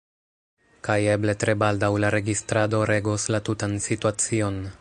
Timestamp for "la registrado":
2.05-2.83